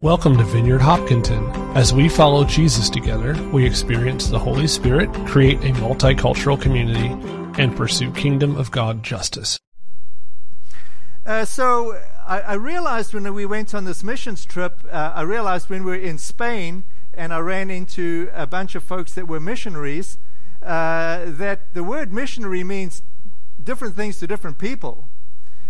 [0.00, 1.44] Welcome to Vineyard Hopkinton.
[1.76, 7.08] As we follow Jesus together, we experience the Holy Spirit, create a multicultural community,
[7.60, 9.58] and pursue kingdom of God justice.
[11.26, 15.68] Uh, so I, I, realized when we went on this missions trip, uh, I realized
[15.68, 19.40] when we were in Spain and I ran into a bunch of folks that were
[19.40, 20.16] missionaries,
[20.62, 23.02] uh, that the word missionary means
[23.60, 25.08] different things to different people.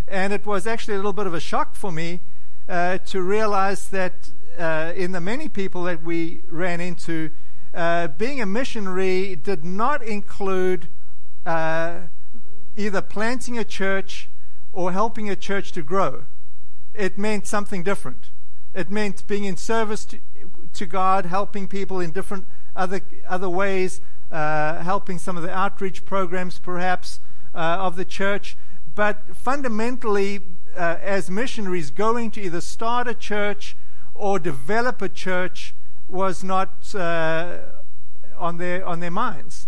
[0.07, 2.21] And it was actually a little bit of a shock for me
[2.69, 7.31] uh, to realize that uh, in the many people that we ran into,
[7.73, 10.89] uh, being a missionary did not include
[11.47, 12.01] uh,
[12.77, 14.29] either planting a church
[14.73, 16.25] or helping a church to grow.
[16.95, 18.31] It meant something different.
[18.75, 20.21] It meant being in service to,
[20.75, 24.01] to God, helping people in different other other ways,
[24.31, 27.21] uh, helping some of the outreach programs, perhaps,
[27.55, 28.57] of the church.
[28.95, 30.41] But fundamentally,
[30.79, 33.77] uh, as missionaries going to either start a church
[34.15, 35.75] or develop a church
[36.07, 37.59] was not uh,
[38.39, 39.67] on their on their minds,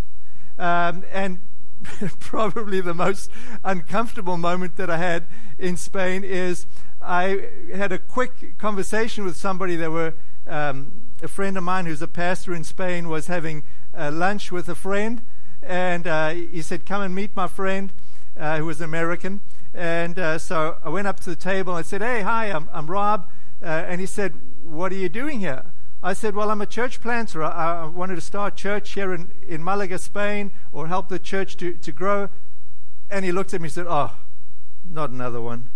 [0.58, 1.40] um, and
[2.18, 3.30] probably the most
[3.64, 5.26] uncomfortable moment that I had
[5.58, 6.66] in Spain is
[7.02, 10.14] I had a quick conversation with somebody that were
[10.46, 13.64] um, a friend of mine who's a pastor in Spain was having
[13.96, 15.22] uh, lunch with a friend,
[15.62, 17.92] and uh, he said, "Come and meet my friend."
[18.36, 19.40] Uh, who was an American,
[19.72, 22.68] and uh, so I went up to the table and I said, Hey, hi, I'm,
[22.72, 23.28] I'm Rob.
[23.62, 25.72] Uh, and he said, What are you doing here?
[26.02, 27.42] I said, Well, I'm a church planter.
[27.42, 31.56] I, I, wanted to start church here in, in Malaga, Spain, or help the church
[31.58, 32.30] to, to grow.
[33.10, 34.12] And he looked at me and said, Oh,
[34.84, 35.68] not another one.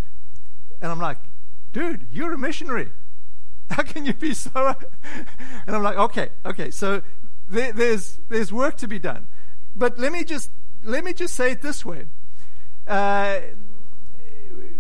[0.83, 1.19] And I'm like,
[1.73, 2.91] Dude, you're a missionary.
[3.71, 4.51] How can you be so?
[5.67, 6.71] and I'm like, Okay, okay.
[6.71, 7.03] So
[7.49, 9.29] there, there's, there's work to be done.
[9.77, 10.51] But let me just,
[10.83, 12.07] let me just say it this way.
[12.87, 13.41] Uh,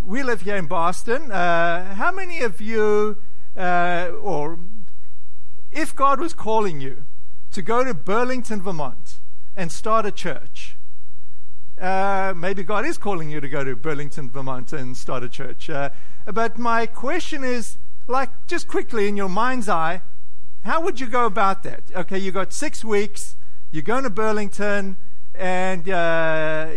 [0.05, 1.33] we live here in Boston.
[1.33, 3.17] Uh, how many of you,
[3.57, 4.59] uh, or
[5.73, 7.05] if God was calling you
[7.53, 9.21] to go to Burlington, Vermont,
[9.57, 10.77] and start a church,
[11.81, 15.71] uh, maybe God is calling you to go to Burlington, Vermont, and start a church.
[15.71, 15.91] Uh,
[16.27, 20.03] but my question is, like, just quickly in your mind's eye,
[20.65, 21.83] how would you go about that?
[21.95, 23.37] Okay, you got six weeks.
[23.71, 24.97] You're going to Burlington,
[25.35, 26.73] and uh,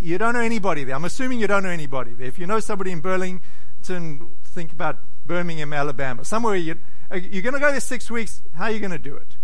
[0.00, 0.94] you don't know anybody there.
[0.94, 2.26] I'm assuming you don't know anybody there.
[2.26, 6.24] If you know somebody in Burlington, think about Birmingham, Alabama.
[6.24, 6.76] Somewhere you,
[7.10, 8.42] you're going to go there six weeks.
[8.54, 9.36] How are you going to do it?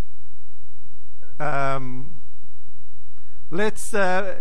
[1.40, 2.22] Um,
[3.50, 4.36] let's uh,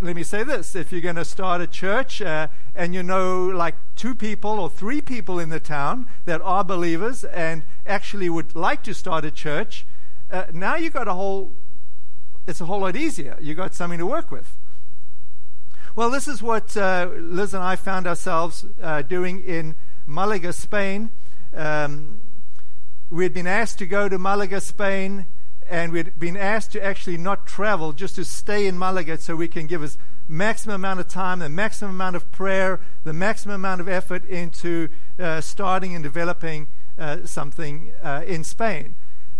[0.00, 3.46] let me say this: if you're going to start a church uh, and you know
[3.46, 8.54] like two people or three people in the town that are believers and actually would
[8.54, 9.86] like to start a church,
[10.30, 11.52] uh, now you've got a whole.
[12.46, 13.36] It's a whole lot easier.
[13.40, 14.56] You've got something to work with.
[16.00, 21.10] Well, this is what uh, Liz and I found ourselves uh, doing in Malaga, Spain.
[21.54, 22.22] Um,
[23.10, 25.26] we had been asked to go to Malaga, Spain,
[25.68, 29.46] and we'd been asked to actually not travel, just to stay in Malaga so we
[29.46, 33.82] can give us maximum amount of time, the maximum amount of prayer, the maximum amount
[33.82, 34.88] of effort into
[35.18, 36.68] uh, starting and developing
[36.98, 38.94] uh, something uh, in Spain,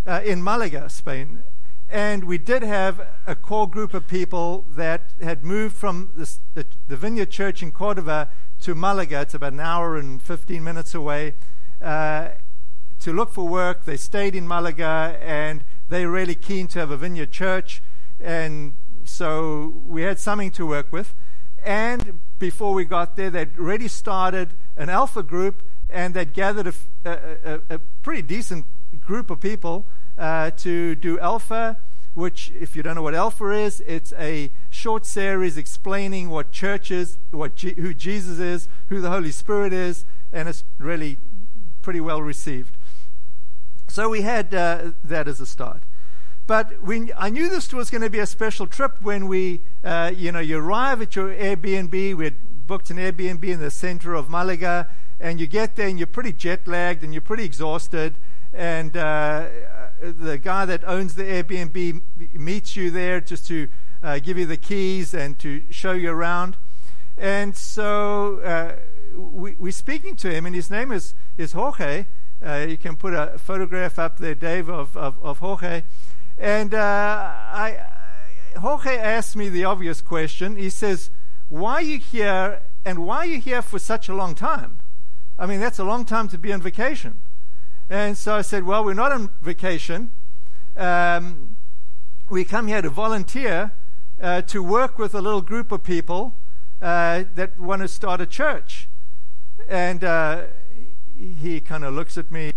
[0.06, 1.42] uh, in Malaga, Spain.
[1.90, 6.66] And we did have a core group of people that had moved from the, the,
[6.86, 8.30] the Vineyard Church in Cordova
[8.60, 9.22] to Malaga.
[9.22, 11.34] It's about an hour and 15 minutes away.
[11.82, 12.28] Uh,
[13.00, 13.84] to look for work.
[13.86, 17.82] They stayed in Malaga and they're really keen to have a vineyard church.
[18.20, 18.74] And
[19.04, 21.14] so we had something to work with.
[21.64, 26.74] And before we got there, they'd already started an alpha group and they'd gathered a,
[27.04, 28.66] a, a, a pretty decent
[29.00, 29.86] group of people
[30.20, 31.78] uh, to do Alpha,
[32.14, 36.90] which, if you don't know what Alpha is, it's a short series explaining what church
[36.90, 41.16] is, what who Jesus is, who the Holy Spirit is, and it's really
[41.82, 42.76] pretty well received.
[43.88, 45.82] So we had uh, that as a start.
[46.46, 50.12] But we, I knew this was going to be a special trip when we, uh,
[50.14, 52.14] you know, you arrive at your Airbnb.
[52.16, 54.88] We had booked an Airbnb in the center of Malaga,
[55.18, 58.16] and you get there and you're pretty jet lagged and you're pretty exhausted.
[58.52, 59.46] And uh,
[60.00, 62.02] the guy that owns the Airbnb
[62.34, 63.68] meets you there just to
[64.02, 66.56] uh, give you the keys and to show you around.
[67.16, 68.76] And so uh,
[69.14, 72.06] we, we're speaking to him, and his name is, is Jorge.
[72.44, 75.82] Uh, you can put a photograph up there, Dave, of, of, of Jorge.
[76.38, 77.86] And uh, I,
[78.58, 80.56] Jorge asked me the obvious question.
[80.56, 81.10] He says,
[81.50, 84.78] Why are you here, and why are you here for such a long time?
[85.38, 87.20] I mean, that's a long time to be on vacation.
[87.90, 90.12] And so I said, Well, we're not on vacation.
[90.76, 91.56] Um,
[92.30, 93.72] we come here to volunteer
[94.22, 96.36] uh, to work with a little group of people
[96.80, 98.88] uh, that want to start a church.
[99.68, 100.44] And uh,
[101.16, 102.52] he kind of looks at me,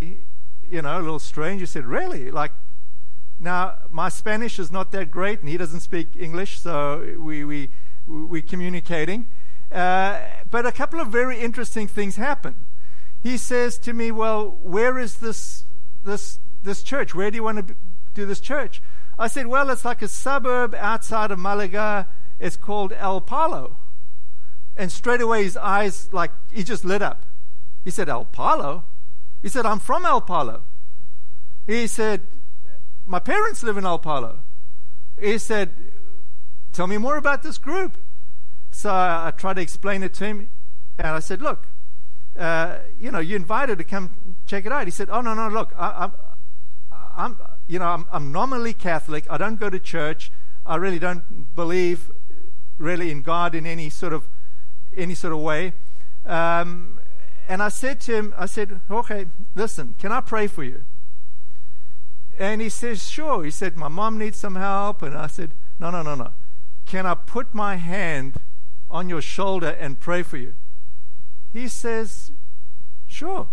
[0.70, 1.58] you know, a little strange.
[1.58, 2.30] He said, Really?
[2.30, 2.52] Like,
[3.40, 7.70] now, my Spanish is not that great, and he doesn't speak English, so we, we,
[8.06, 9.26] we're communicating.
[9.72, 12.54] Uh, but a couple of very interesting things happen.
[13.24, 15.64] He says to me, Well, where is this,
[16.04, 17.14] this, this church?
[17.14, 17.74] Where do you want to
[18.12, 18.82] do this church?
[19.18, 22.06] I said, Well, it's like a suburb outside of Malaga.
[22.38, 23.78] It's called El Palo.
[24.76, 27.24] And straight away his eyes, like, he just lit up.
[27.82, 28.84] He said, El Palo?
[29.40, 30.64] He said, I'm from El Palo.
[31.66, 32.26] He said,
[33.06, 34.40] My parents live in El Palo.
[35.18, 35.70] He said,
[36.72, 37.96] Tell me more about this group.
[38.70, 40.50] So I, I tried to explain it to him.
[40.98, 41.68] And I said, Look,
[42.38, 44.86] uh, you know, you invited to come check it out.
[44.86, 46.12] He said, Oh, no, no, look, I, I'm,
[47.16, 49.26] I'm, you know, I'm, I'm nominally Catholic.
[49.30, 50.30] I don't go to church.
[50.66, 52.10] I really don't believe
[52.78, 54.28] really in God in any sort of
[54.96, 55.72] any sort of way.
[56.24, 57.00] Um,
[57.48, 60.84] and I said to him, I said, okay, listen, can I pray for you?
[62.38, 63.44] And he says, sure.
[63.44, 65.02] He said, my mom needs some help.
[65.02, 66.32] And I said, no, no, no, no.
[66.86, 68.36] Can I put my hand
[68.90, 70.54] on your shoulder and pray for you?
[71.54, 72.32] He says,
[73.06, 73.48] sure.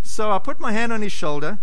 [0.00, 1.58] So I put my hand on his shoulder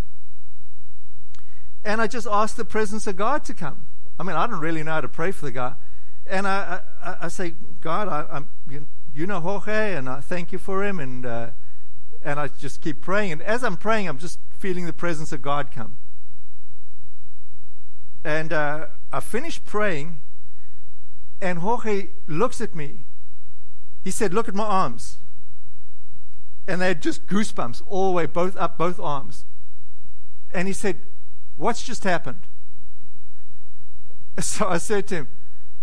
[1.85, 3.87] and I just asked the presence of God to come.
[4.19, 5.75] I mean, I don't really know how to pray for the guy.
[6.27, 10.57] And I, I, I say, God, I, you, you, know Jorge, and I thank you
[10.57, 10.99] for him.
[10.99, 11.51] And, uh,
[12.21, 13.31] and I just keep praying.
[13.31, 15.97] And as I'm praying, I'm just feeling the presence of God come.
[18.23, 20.19] And uh, I finish praying,
[21.39, 23.05] and Jorge looks at me.
[24.05, 25.17] He said, Look at my arms.
[26.67, 29.45] And they had just goosebumps all the way, both up, both arms.
[30.53, 31.01] And he said,
[31.57, 32.47] What's just happened?
[34.41, 35.27] So I said to him,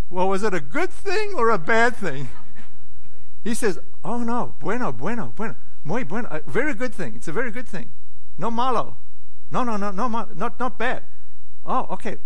[0.08, 2.28] Well, was it a good thing or a bad thing?
[3.44, 6.28] He says, Oh no, bueno, bueno, bueno, muy bueno.
[6.30, 7.16] A very good thing.
[7.16, 7.90] It's a very good thing.
[8.38, 8.98] No malo.
[9.50, 11.02] No, no, no, no, not, not bad.
[11.64, 12.18] Oh, okay.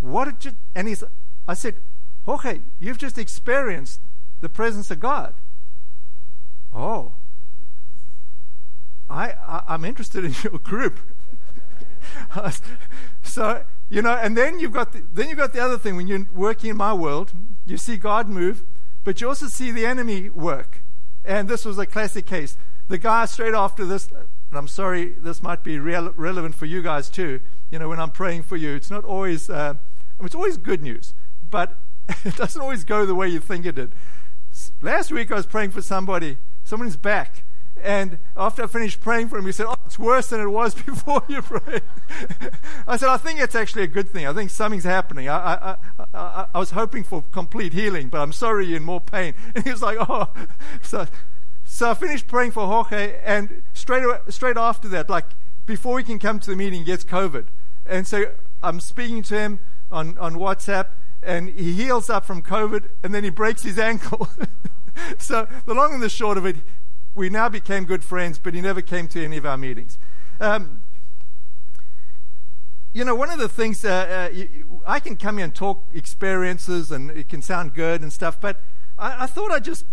[0.00, 1.04] What did you, and he's,
[1.46, 1.76] I said,
[2.26, 4.00] Okay, you've just experienced
[4.40, 5.34] the presence of God.
[6.74, 7.14] Oh.
[9.10, 10.98] I, I I'm interested in your group.
[13.22, 16.08] so you know, and then you've got the, then you've got the other thing when
[16.08, 17.32] you're working in my world,
[17.64, 18.64] you see God move,
[19.02, 20.82] but you also see the enemy work.
[21.24, 22.56] And this was a classic case.
[22.88, 26.82] The guy straight after this, and I'm sorry, this might be real, relevant for you
[26.82, 27.40] guys too.
[27.70, 29.74] You know, when I'm praying for you, it's not always, uh,
[30.20, 31.14] it's always good news,
[31.50, 31.76] but
[32.24, 33.92] it doesn't always go the way you think it did.
[34.80, 37.42] Last week I was praying for somebody, someone's back,
[37.82, 40.74] and after I finished praying for him, he said, Oh, it's worse than it was
[40.82, 41.82] before you prayed.
[42.86, 44.26] I said, I think it's actually a good thing.
[44.26, 45.28] I think something's happening.
[45.28, 45.76] I, I,
[46.14, 49.34] I, I, was hoping for complete healing, but I'm sorry you're in more pain.
[49.54, 50.28] And he was like, Oh.
[50.82, 51.06] So,
[51.64, 55.26] so I finished praying for Jorge, and straight, straight after that, like
[55.66, 57.46] before we can come to the meeting, he gets COVID.
[57.84, 58.32] And so
[58.62, 59.58] I'm speaking to him
[59.90, 60.86] on, on WhatsApp,
[61.22, 64.28] and he heals up from COVID, and then he breaks his ankle.
[65.18, 66.56] so the long and the short of it,
[67.14, 69.98] we now became good friends, but he never came to any of our meetings.
[70.40, 70.82] Um,
[72.92, 74.38] you know, one of the things uh, uh,
[74.86, 78.60] I can come here and talk experiences, and it can sound good and stuff, but
[78.98, 79.86] I, I thought I'd just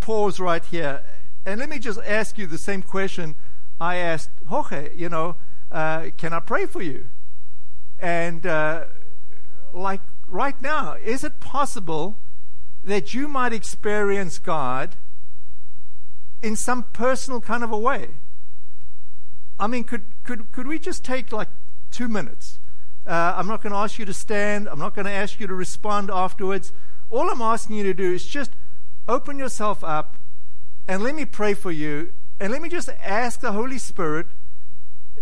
[0.00, 1.02] pause right here
[1.48, 3.34] and let me just ask you the same question
[3.80, 4.94] I asked Jorge.
[4.94, 5.36] You know,
[5.72, 7.08] uh, can I pray for you?
[7.98, 8.84] And uh,
[9.72, 12.18] like right now, is it possible
[12.84, 14.96] that you might experience God?
[16.42, 18.08] in some personal kind of a way.
[19.58, 21.48] I mean, could, could, could we just take like
[21.90, 22.60] two minutes?
[23.06, 24.68] Uh, I'm not going to ask you to stand.
[24.68, 26.72] I'm not going to ask you to respond afterwards.
[27.10, 28.52] All I'm asking you to do is just
[29.08, 30.16] open yourself up
[30.86, 32.12] and let me pray for you.
[32.38, 34.26] And let me just ask the Holy Spirit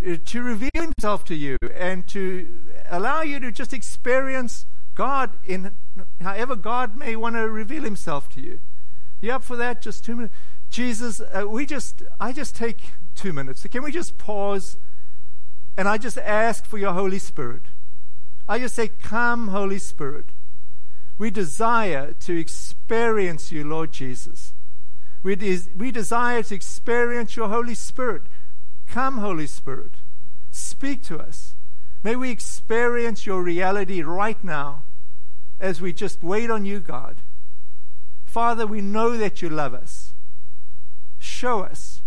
[0.07, 2.61] uh, to reveal Himself to you and to
[2.91, 5.73] allow you to just experience God in
[6.21, 8.61] however God may want to reveal Himself to you.
[9.21, 9.81] You up for that?
[9.81, 10.35] Just two minutes.
[10.71, 13.65] Jesus, uh, we just, I just take two minutes.
[13.71, 14.79] Can we just pause
[15.77, 17.63] and I just ask for your Holy Spirit?
[18.49, 20.31] I just say, Come, Holy Spirit.
[21.19, 24.55] We desire to experience you, Lord Jesus.
[25.23, 28.23] We, de- we desire to experience your Holy Spirit.
[28.87, 29.93] Come, Holy Spirit.
[30.51, 31.55] Speak to us.
[32.03, 34.85] May we experience your reality right now
[35.61, 37.23] as we just wait on you, God.
[38.25, 40.15] Father, we know that you love us
[41.27, 42.01] show us.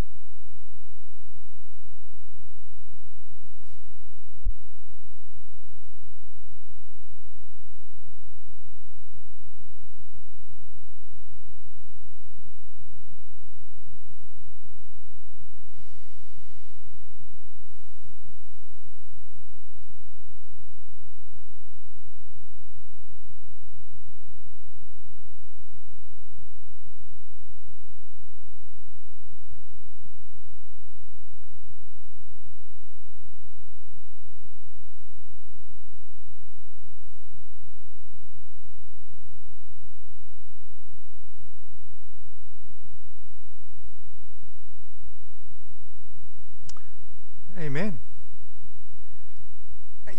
[47.60, 48.00] Amen.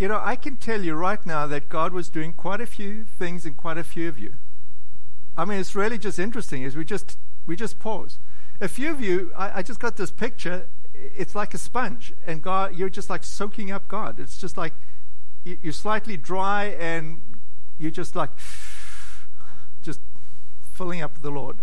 [0.01, 3.05] You know, I can tell you right now that God was doing quite a few
[3.05, 4.33] things in quite a few of you.
[5.37, 8.19] I mean, it's really just interesting as we just we just pause.
[8.63, 10.69] A few of you, I, I just got this picture.
[10.95, 14.19] It's like a sponge, and God, you're just like soaking up God.
[14.19, 14.73] It's just like
[15.45, 17.21] you're slightly dry, and
[17.79, 18.31] you're just like
[19.83, 20.01] just
[20.73, 21.59] filling up the Lord.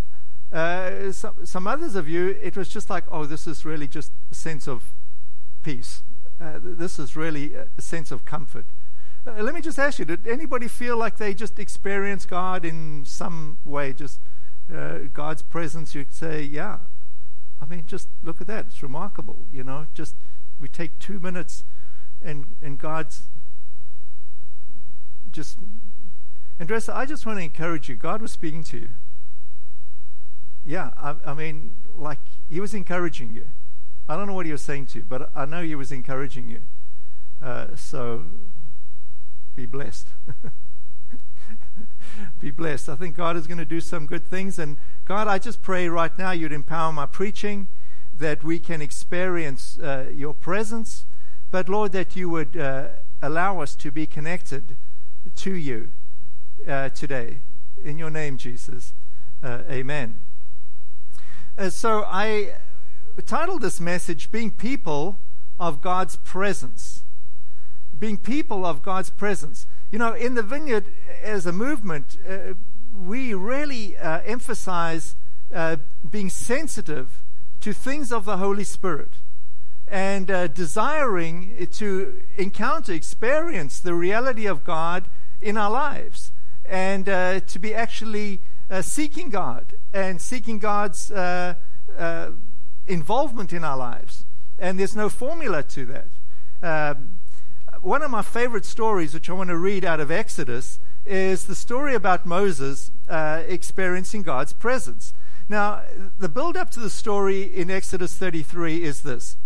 [0.53, 4.11] Uh, some, some others of you, it was just like, oh, this is really just
[4.31, 4.93] a sense of
[5.63, 6.03] peace.
[6.39, 8.65] Uh, this is really a sense of comfort.
[9.25, 13.05] Uh, let me just ask you: Did anybody feel like they just experienced God in
[13.05, 13.93] some way?
[13.93, 14.21] Just
[14.73, 15.95] uh, God's presence?
[15.95, 16.79] You'd say, yeah.
[17.59, 18.67] I mean, just look at that.
[18.67, 19.47] It's remarkable.
[19.51, 20.15] You know, just
[20.59, 21.63] we take two minutes,
[22.21, 23.23] and and God's
[25.31, 25.57] just.
[26.59, 27.95] Andressa, I just want to encourage you.
[27.95, 28.89] God was speaking to you
[30.67, 33.47] yeah, I, I, mean, like he was encouraging you.
[34.09, 36.47] I don't know what he was saying to you, but I know he was encouraging
[36.47, 36.61] you.
[37.41, 38.25] Uh, so
[39.55, 40.07] be blessed.
[42.39, 42.89] be blessed.
[42.89, 44.57] I think God is going to do some good things.
[44.57, 47.67] And God, I just pray right now you'd empower my preaching,
[48.13, 51.05] that we can experience uh, your presence.
[51.51, 52.87] But Lord, that you would uh,
[53.21, 54.77] allow us to be connected
[55.35, 55.89] to you
[56.67, 57.39] uh, today.
[57.83, 58.93] In your name, Jesus.
[59.43, 60.15] Uh, amen.
[61.57, 62.53] Uh, so I
[63.25, 65.17] titled this message, Being People
[65.59, 67.03] of God's Presence.
[67.97, 69.65] Being people of God's presence.
[69.91, 70.85] You know, in the vineyard
[71.23, 72.53] as a movement, uh,
[72.93, 75.15] we really uh, emphasize
[75.53, 77.23] uh, being sensitive
[77.61, 79.15] to things of the Holy Spirit
[79.87, 85.05] and uh, desiring to encounter, experience the reality of God
[85.41, 86.31] in our lives
[86.65, 91.55] and uh, to be actually uh, seeking God and seeking God's uh,
[92.87, 94.25] involvement in our lives.
[94.59, 96.07] And there's no formula to that.
[96.61, 97.19] Um,
[97.81, 101.55] one of my favorite stories, which I want to read out of Exodus, is the
[101.55, 105.13] story about Moses uh, experiencing God's presence.
[105.47, 105.83] Now,
[106.17, 109.37] the build up to the story in Exodus 33 is this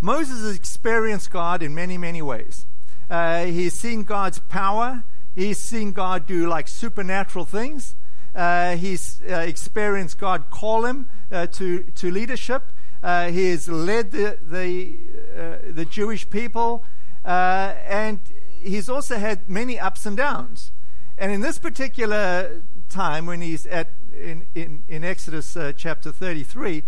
[0.00, 2.66] Moses has experienced God in many, many ways.
[3.10, 7.96] Uh, he's seen God's power, He's seen God do like supernatural things.
[8.34, 12.72] Uh, he's uh, experienced God call him uh, to, to leadership.
[13.02, 14.98] Uh, he has led the, the,
[15.36, 16.84] uh, the Jewish people.
[17.24, 18.20] Uh, and
[18.60, 20.72] he's also had many ups and downs.
[21.16, 26.82] And in this particular time, when he's at, in, in, in Exodus chapter 33,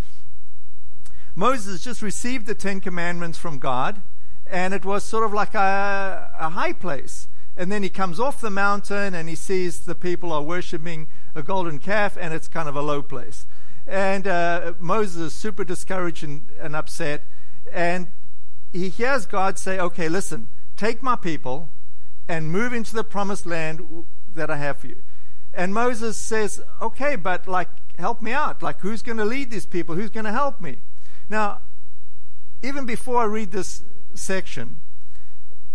[1.37, 4.03] Moses just received the Ten Commandments from God.
[4.49, 7.29] And it was sort of like a, a high place.
[7.57, 11.43] And then he comes off the mountain and he sees the people are worshiping a
[11.43, 13.47] golden calf, and it's kind of a low place.
[13.87, 17.23] And uh, Moses is super discouraged and, and upset.
[17.73, 18.09] And
[18.73, 21.71] he hears God say, Okay, listen, take my people
[22.29, 25.03] and move into the promised land that I have for you.
[25.55, 28.63] And Moses says, Okay, but like, help me out.
[28.63, 29.95] Like, who's going to lead these people?
[29.95, 30.79] Who's going to help me?
[31.29, 31.61] Now,
[32.63, 33.85] even before I read this
[34.15, 34.81] section,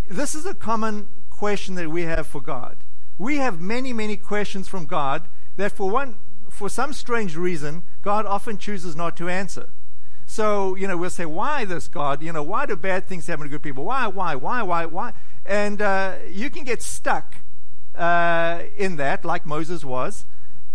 [0.10, 1.08] this is a common
[1.42, 2.78] question that we have for God.
[3.18, 6.20] We have many, many questions from God that for one
[6.52, 9.70] for some strange reason, God often chooses not to answer.
[10.28, 12.22] So, you know, we'll say, why this God?
[12.22, 13.86] You know, why do bad things happen to good people?
[13.86, 15.14] Why, why, why, why, why?
[15.44, 17.38] And uh, you can get stuck
[17.96, 20.28] uh, in that, like Moses was.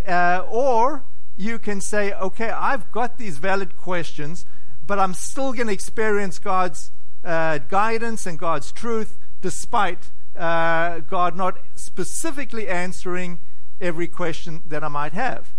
[0.04, 1.04] Uh, or
[1.36, 4.44] you can say, okay, I've got these valid questions,
[4.84, 6.90] but I'm still going to experience God's
[7.24, 13.38] uh, guidance and God's truth despite uh, God not specifically answering
[13.80, 15.52] every question that I might have.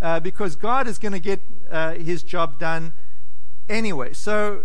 [0.00, 2.92] Uh, because God is going to get uh, his job done
[3.68, 4.12] anyway.
[4.12, 4.64] So,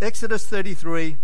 [0.00, 1.16] Exodus 33.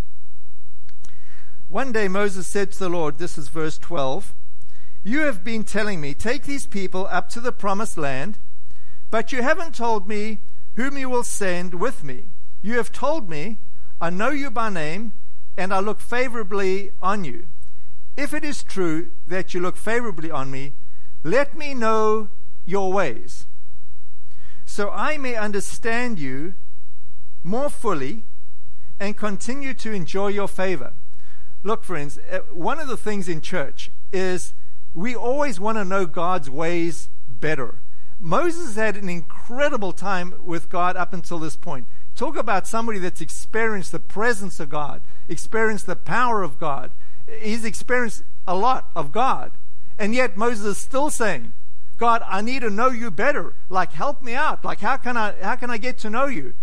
[1.68, 4.34] One day Moses said to the Lord, this is verse 12,
[5.02, 8.38] You have been telling me, take these people up to the promised land,
[9.10, 10.38] but you haven't told me
[10.74, 12.24] whom you will send with me.
[12.62, 13.58] You have told me,
[14.00, 15.12] I know you by name,
[15.56, 17.46] and I look favorably on you.
[18.16, 20.74] If it is true that you look favorably on me,
[21.24, 22.28] let me know
[22.64, 23.46] your ways,
[24.64, 26.54] so I may understand you
[27.42, 28.24] more fully
[29.00, 30.92] and continue to enjoy your favor.
[31.64, 34.54] Look, friends, uh, one of the things in church is
[34.94, 37.80] we always want to know God's ways better.
[38.18, 41.86] Moses had an incredible time with God up until this point.
[42.14, 46.92] Talk about somebody that's experienced the presence of God, experienced the power of God,
[47.40, 49.52] he's experienced a lot of God.
[49.98, 51.52] And yet Moses is still saying,
[51.98, 53.54] God, I need to know you better.
[53.68, 54.64] Like, help me out.
[54.64, 56.54] Like, how can I, how can I get to know you?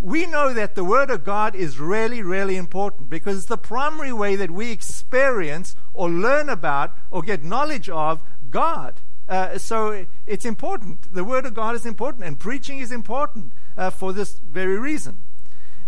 [0.00, 4.12] we know that the Word of God is really, really important because it's the primary
[4.12, 9.00] way that we experience or learn about or get knowledge of God.
[9.28, 11.12] Uh, so it's important.
[11.12, 15.18] The Word of God is important, and preaching is important uh, for this very reason.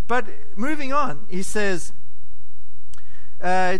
[0.07, 1.93] But moving on, he says,
[3.41, 3.79] uh,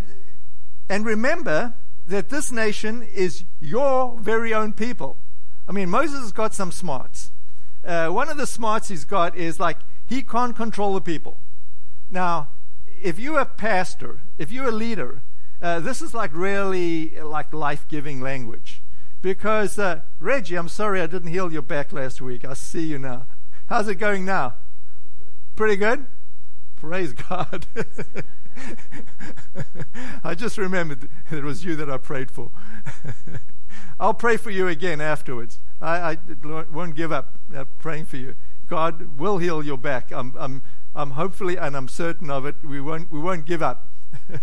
[0.89, 1.75] and remember
[2.07, 5.17] that this nation is your very own people.
[5.67, 7.31] I mean, Moses has got some smarts.
[7.83, 9.77] Uh, one of the smarts he's got is like
[10.07, 11.39] he can't control the people.
[12.09, 12.49] Now,
[13.01, 15.21] if you're a pastor, if you're a leader,
[15.61, 18.81] uh, this is like really like life-giving language.
[19.21, 22.43] Because uh, Reggie, I'm sorry I didn't heal your back last week.
[22.43, 23.27] I see you now.
[23.67, 24.55] How's it going now?
[25.55, 26.07] Pretty good.
[26.81, 27.67] Praise God.
[30.23, 32.50] I just remembered it was you that I prayed for.
[34.00, 35.59] I'll pray for you again afterwards.
[35.79, 38.33] I, I won't give up uh, praying for you.
[38.67, 40.11] God will heal your back.
[40.11, 40.63] I'm, I'm,
[40.95, 42.55] I'm hopefully and I'm certain of it.
[42.63, 43.88] We won't, we won't give up.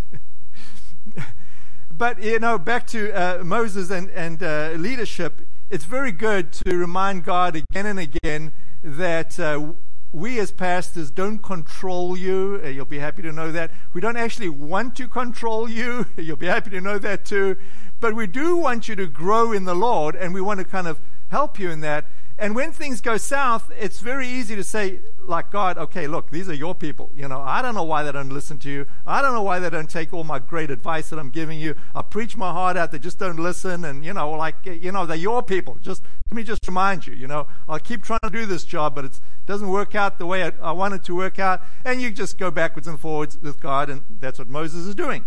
[1.90, 6.76] but, you know, back to uh, Moses and, and uh, leadership, it's very good to
[6.76, 8.52] remind God again and again
[8.85, 9.73] that uh,
[10.12, 12.61] we as pastors don't control you.
[12.65, 13.71] Uh, you'll be happy to know that.
[13.93, 16.07] We don't actually want to control you.
[16.17, 17.57] You'll be happy to know that too.
[18.00, 20.87] But we do want you to grow in the Lord, and we want to kind
[20.87, 20.99] of
[21.29, 22.07] help you in that.
[22.40, 26.49] And when things go south, it's very easy to say, like God, okay, look, these
[26.49, 27.11] are your people.
[27.12, 28.87] You know, I don't know why they don't listen to you.
[29.04, 31.74] I don't know why they don't take all my great advice that I'm giving you.
[31.96, 32.92] I preach my heart out.
[32.92, 33.85] They just don't listen.
[33.85, 35.79] And, you know, like, you know, they're your people.
[35.81, 38.94] Just, let me just remind you, you know, I'll keep trying to do this job,
[38.94, 41.61] but it doesn't work out the way I, I want it to work out.
[41.85, 43.90] And you just go backwards and forwards with God.
[43.90, 45.24] And that's what Moses is doing.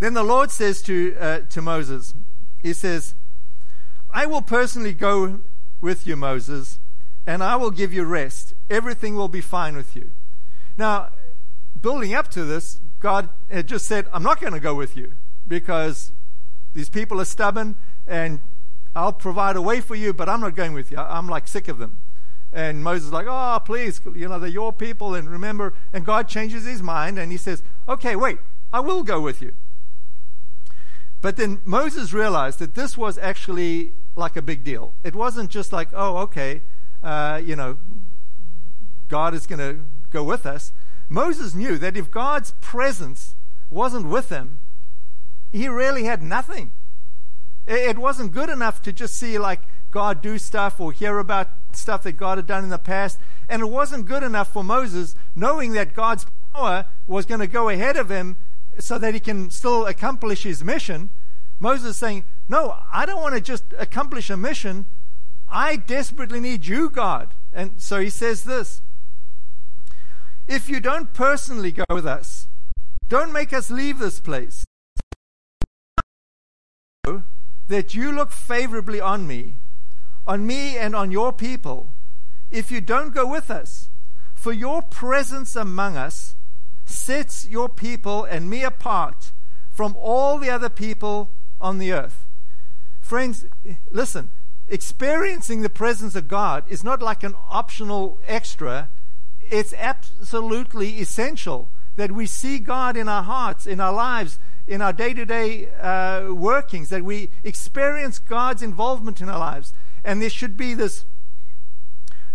[0.00, 2.14] Then the Lord says to, uh, to Moses,
[2.60, 3.14] He says,
[4.10, 5.40] I will personally go
[5.82, 6.78] with you, Moses,
[7.26, 8.54] and I will give you rest.
[8.70, 10.12] Everything will be fine with you.
[10.78, 11.10] Now,
[11.78, 15.12] building up to this, God had just said, I'm not going to go with you
[15.46, 16.12] because
[16.72, 18.40] these people are stubborn and
[18.94, 20.98] I'll provide a way for you, but I'm not going with you.
[20.98, 21.98] I'm like sick of them.
[22.52, 25.14] And Moses is like, oh, please, you know, they're your people.
[25.14, 28.38] And remember, and God changes his mind and he says, okay, wait,
[28.72, 29.54] I will go with you.
[31.20, 34.94] But then Moses realized that this was actually like a big deal.
[35.02, 36.62] It wasn't just like, oh, okay,
[37.02, 37.78] uh, you know,
[39.08, 40.72] God is going to go with us.
[41.08, 43.34] Moses knew that if God's presence
[43.70, 44.58] wasn't with him,
[45.50, 46.72] he really had nothing.
[47.66, 52.02] It wasn't good enough to just see like God do stuff or hear about stuff
[52.04, 53.18] that God had done in the past.
[53.48, 57.68] And it wasn't good enough for Moses knowing that God's power was going to go
[57.68, 58.36] ahead of him
[58.78, 61.10] so that he can still accomplish his mission.
[61.60, 64.86] Moses saying, No, I don't want to just accomplish a mission.
[65.48, 67.34] I desperately need you, God.
[67.52, 68.82] And so he says this
[70.48, 72.48] If you don't personally go with us,
[73.08, 74.64] don't make us leave this place.
[77.68, 79.56] That you look favorably on me,
[80.26, 81.92] on me and on your people,
[82.50, 83.88] if you don't go with us.
[84.34, 86.34] For your presence among us
[86.84, 89.30] sets your people and me apart
[89.70, 92.26] from all the other people on the earth.
[93.12, 93.44] Friends,
[93.90, 94.30] listen,
[94.68, 98.88] experiencing the presence of God is not like an optional extra,
[99.42, 104.94] it's absolutely essential that we see God in our hearts, in our lives, in our
[104.94, 105.68] day to day
[106.30, 109.74] workings, that we experience God's involvement in our lives.
[110.02, 111.04] And there should be this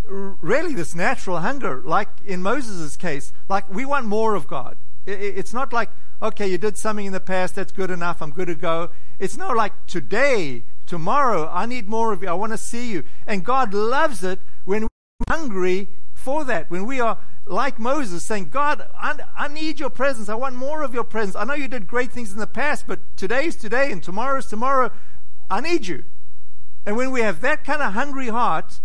[0.07, 4.77] really this natural hunger, like in Moses' case, like we want more of God.
[5.07, 5.89] It's not like,
[6.21, 8.89] okay, you did something in the past, that's good enough, I'm good to go.
[9.19, 13.03] It's not like today, tomorrow, I need more of you, I want to see you.
[13.25, 14.89] And God loves it when we're
[15.29, 20.35] hungry for that, when we are like Moses saying, God, I, need your presence, I
[20.35, 21.37] want more of your presence.
[21.37, 24.91] I know you did great things in the past, but today's today and tomorrow's tomorrow,
[25.49, 26.03] I need you.
[26.85, 28.81] And when we have that kind of hungry heart,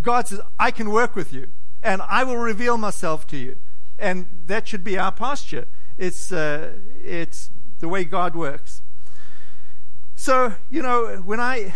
[0.00, 1.48] God says, I can work with you
[1.82, 3.56] and I will reveal myself to you.
[3.98, 5.66] And that should be our posture.
[5.96, 8.82] It's, uh, it's the way God works.
[10.14, 11.74] So, you know, when I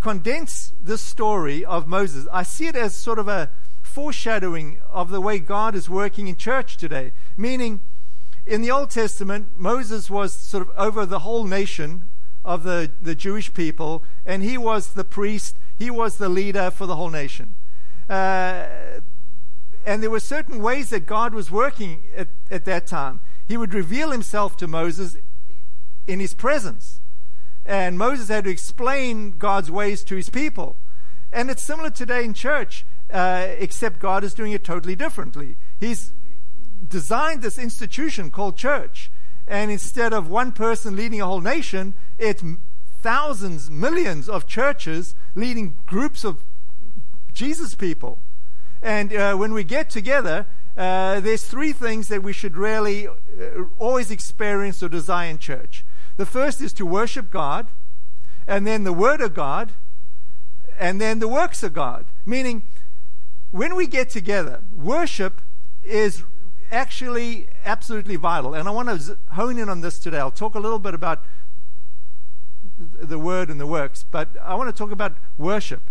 [0.00, 3.50] condense this story of Moses, I see it as sort of a
[3.82, 7.12] foreshadowing of the way God is working in church today.
[7.36, 7.80] Meaning,
[8.46, 12.08] in the Old Testament, Moses was sort of over the whole nation
[12.44, 16.86] of the, the Jewish people, and he was the priest, he was the leader for
[16.86, 17.54] the whole nation.
[18.08, 18.66] Uh,
[19.84, 23.20] and there were certain ways that God was working at, at that time.
[23.46, 25.16] He would reveal himself to Moses
[26.06, 27.00] in his presence.
[27.64, 30.76] And Moses had to explain God's ways to his people.
[31.32, 32.84] And it's similar today in church.
[33.12, 35.56] uh, except God is doing it totally differently.
[35.78, 36.12] He's
[36.86, 39.10] designed this institution called church.
[39.46, 42.42] And instead of one person leading a whole nation, it's
[43.00, 46.42] thousands, millions of churches leading groups of
[47.32, 48.20] Jesus people.
[48.82, 53.12] And uh, when we get together, uh, there's three things that we should really uh,
[53.78, 55.84] always experience or desire in church.
[56.16, 57.68] The first is to worship God,
[58.46, 59.72] and then the Word of God,
[60.78, 62.06] and then the works of God.
[62.26, 62.64] Meaning,
[63.50, 65.40] when we get together, worship
[65.84, 66.24] is
[66.72, 68.54] actually absolutely vital.
[68.54, 70.18] And I want to hone in on this today.
[70.18, 71.24] I'll talk a little bit about
[72.78, 75.82] the Word and the works, but I want to talk about worship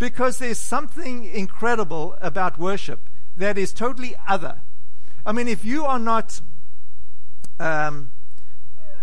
[0.00, 4.62] because there's something incredible about worship that is totally other.
[5.26, 6.40] I mean, if you are not
[7.60, 8.10] um,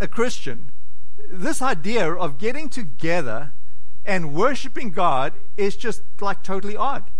[0.02, 0.72] a Christian,
[1.30, 3.54] this idea of getting together
[4.06, 7.12] and worshiping God is just like totally odd.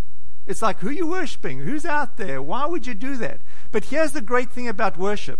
[0.48, 1.60] It's like, who are you worshiping?
[1.60, 2.42] Who's out there?
[2.42, 3.42] Why would you do that?
[3.72, 5.40] But here's the great thing about worship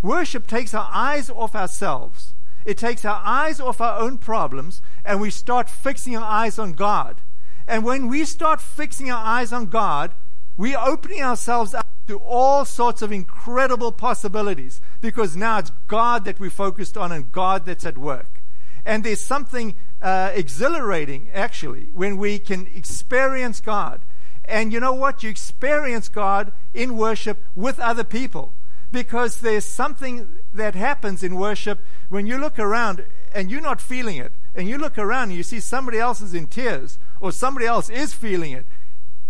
[0.00, 2.32] worship takes our eyes off ourselves,
[2.64, 6.72] it takes our eyes off our own problems, and we start fixing our eyes on
[6.72, 7.20] God.
[7.68, 10.12] And when we start fixing our eyes on God,
[10.56, 16.40] we're opening ourselves up to all sorts of incredible possibilities because now it's God that
[16.40, 18.42] we're focused on and God that's at work.
[18.86, 24.00] And there's something uh, exhilarating, actually, when we can experience God.
[24.46, 25.22] And you know what?
[25.22, 28.54] You experience God in worship with other people
[28.90, 33.04] because there's something that happens in worship when you look around
[33.34, 34.32] and you're not feeling it.
[34.54, 37.90] And you look around and you see somebody else is in tears or somebody else
[37.90, 38.66] is feeling it.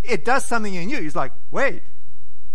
[0.03, 1.01] It does something in you.
[1.01, 1.83] He's like, wait,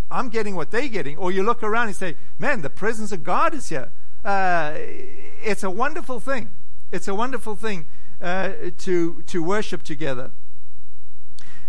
[0.10, 1.18] I'm getting what they're getting.
[1.18, 3.92] Or you look around and say, man, the presence of God is here.
[4.24, 6.52] Uh, it's a wonderful thing.
[6.92, 7.86] It's a wonderful thing
[8.22, 10.32] uh, to, to worship together.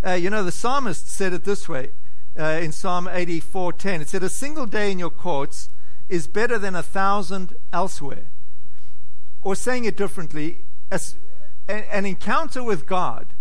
[0.06, 1.90] Uh, you know, the psalmist said it this way
[2.38, 4.02] uh, in Psalm 84:10.
[4.02, 5.70] It said, "A single day in your courts
[6.08, 8.30] is better than a thousand elsewhere."
[9.42, 11.16] Or saying it differently, as,
[11.68, 13.33] an, an encounter with God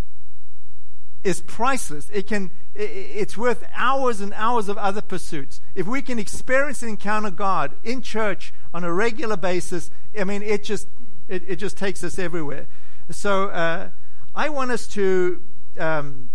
[1.23, 2.09] is priceless.
[2.11, 5.61] It can, it's worth hours and hours of other pursuits.
[5.75, 10.41] If we can experience and encounter God in church on a regular basis, I mean,
[10.41, 10.87] it just,
[11.27, 12.67] it, it just takes us everywhere.
[13.09, 13.89] So uh,
[14.35, 15.41] I want us to
[15.79, 16.29] um,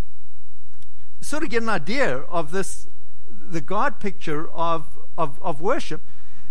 [1.20, 2.86] sort of get an idea of this,
[3.30, 6.02] the God picture of, of, of worship.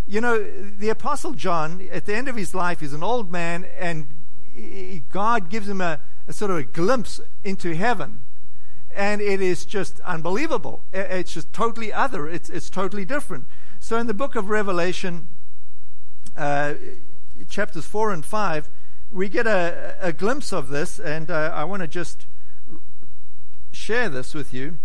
[0.06, 3.66] You know, the Apostle John, at the end of his life, is an old man,
[3.78, 4.06] and
[5.10, 8.24] God gives him a, a sort of a glimpse into heaven.
[8.98, 10.82] And it is just unbelievable.
[10.92, 12.28] It's just totally other.
[12.28, 13.44] It's, it's totally different.
[13.78, 15.28] So in the book of Revelation,
[16.36, 16.74] uh,
[17.48, 18.68] chapters 4 and 5,
[19.12, 22.26] we get a, a glimpse of this, and uh, I want to just
[23.70, 24.78] share this with you.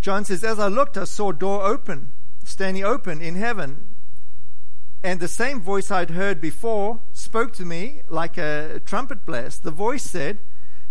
[0.00, 2.10] John says, As I looked, I saw a door open,
[2.42, 3.94] standing open in heaven.
[5.04, 9.62] And the same voice I'd heard before spoke to me like a trumpet blast.
[9.62, 10.40] The voice said,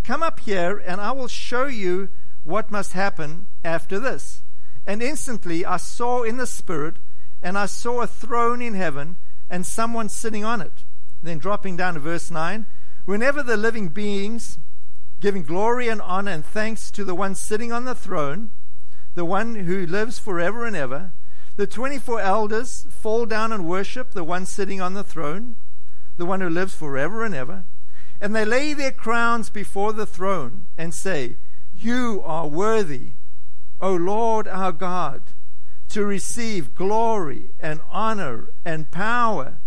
[0.08, 2.08] Come up here, and I will show you
[2.46, 4.42] what must happen after this.
[4.86, 6.96] And instantly I saw in the Spirit,
[7.44, 9.18] and I saw a throne in heaven,
[9.50, 10.86] and someone sitting on it.
[11.22, 12.66] Then dropping down to verse 9
[13.04, 14.60] Whenever the living beings
[15.20, 18.52] giving glory and honor and thanks to the one sitting on the throne,
[19.16, 21.12] the one who lives forever and ever.
[21.58, 25.58] The 24 elders fall down and worship the one sitting on the throne,
[26.16, 27.66] the one who lives forever and ever.
[28.20, 31.38] And they lay their crowns before the throne and say,
[31.74, 33.12] You are worthy,
[33.80, 35.22] O Lord our God,
[35.90, 39.60] to receive glory and honor and power.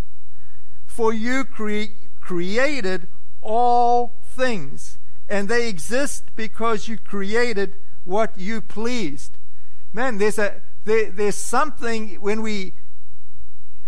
[0.86, 3.08] For you cre- created
[3.40, 4.98] all things
[5.30, 9.38] and they exist because you created what you pleased.
[9.92, 12.74] Man, there's a there, there's something when we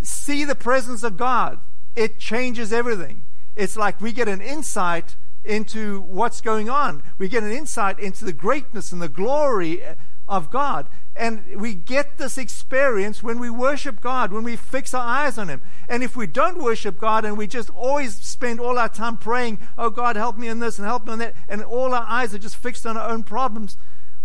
[0.02, 1.58] see the presence of God,
[1.96, 3.22] it changes everything.
[3.56, 7.02] It's like we get an insight into what's going on.
[7.18, 9.94] We get an insight into the greatness and the glory uh,
[10.28, 10.88] of God.
[11.14, 15.48] And we get this experience when we worship God, when we fix our eyes on
[15.48, 15.60] Him.
[15.88, 19.58] And if we don't worship God and we just always spend all our time praying,
[19.76, 22.34] oh God, help me in this and help me in that, and all our eyes
[22.34, 23.76] are just fixed on our own problems,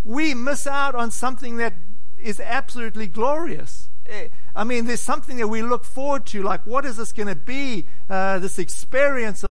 [0.04, 1.74] we miss out on something that
[2.18, 3.87] is absolutely glorious.
[4.54, 7.36] I mean, there's something that we look forward to, like what is this going to
[7.36, 7.86] be?
[8.08, 9.50] Uh, this experience of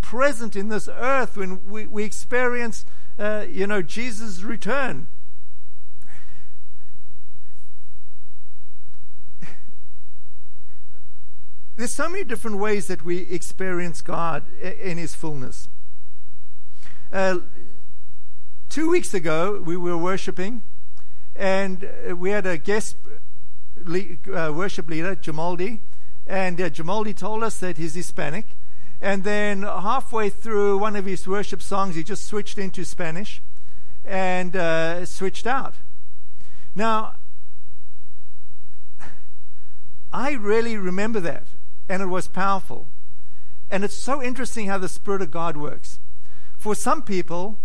[0.00, 2.84] present in this earth when we, we experience,
[3.18, 5.08] uh, you know, Jesus' return.
[11.76, 15.68] There's so many different ways that we experience God in His fullness.
[17.10, 17.38] Uh,
[18.68, 20.62] two weeks ago, we were worshiping,
[21.36, 22.96] and uh, we had a guest
[23.84, 25.80] le- uh, worship leader, Jamaldi,
[26.26, 28.46] and uh, Jamaldi told us that he's Hispanic.
[29.00, 33.42] And then halfway through one of his worship songs, he just switched into Spanish
[34.04, 35.74] and uh, switched out.
[36.74, 37.14] Now,
[40.12, 41.48] I really remember that,
[41.88, 42.88] and it was powerful.
[43.70, 45.98] And it's so interesting how the Spirit of God works.
[46.56, 47.58] For some people,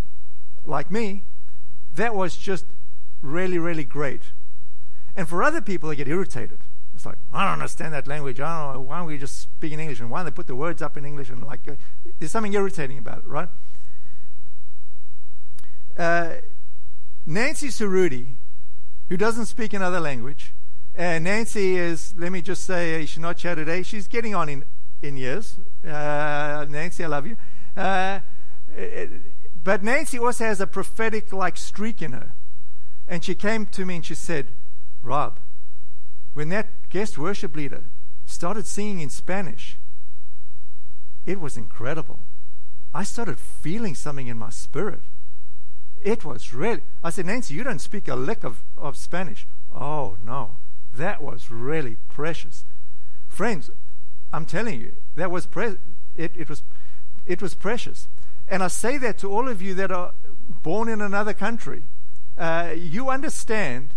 [0.66, 1.24] like me,
[1.96, 2.66] that was just
[3.22, 4.32] really, really great.
[5.16, 6.60] And for other people, they get irritated.
[6.94, 8.40] It's like, I don't understand that language.
[8.40, 8.82] I don't know.
[8.82, 10.00] Why don't we just speak in English?
[10.00, 11.30] And why don't they put the words up in English?
[11.30, 11.76] And like, uh,
[12.20, 13.50] there's something irritating about it, right?
[15.98, 16.36] Uh,
[17.26, 18.36] Nancy Cerruti,
[19.10, 20.54] who doesn't speak another language,
[20.96, 23.84] and Nancy is, let me just say, she's not here today.
[23.84, 24.64] She's getting on in,
[25.02, 25.58] in years.
[25.86, 27.38] Uh, Nancy, I love you.
[27.78, 28.20] Uh,
[29.64, 32.34] but Nancy also has a prophetic like streak in her.
[33.10, 34.52] And she came to me and she said,
[35.02, 35.40] Rob,
[36.36, 37.86] when that guest worship leader
[38.26, 39.78] started singing in Spanish,
[41.26, 42.20] it was incredible.
[42.94, 45.02] I started feeling something in my spirit.
[46.04, 46.82] It was really.
[47.04, 49.48] I said, Nancy, you don't speak a lick of, of Spanish.
[49.74, 50.58] Oh, no.
[50.94, 52.64] That was really precious.
[53.28, 53.72] Friends,
[54.32, 55.78] I'm telling you, that was pre-
[56.16, 56.62] it, it, was,
[57.26, 58.08] it was precious.
[58.48, 60.14] And I say that to all of you that are
[60.62, 61.84] born in another country.
[62.40, 63.94] Uh, you understand